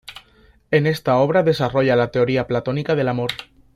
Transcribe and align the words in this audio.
En 0.71 0.87
esta 0.87 1.17
obra 1.19 1.43
desarrolla 1.43 1.95
la 1.95 2.09
teoría 2.09 2.47
platónica 2.47 2.95
del 2.95 3.07
amor. 3.09 3.29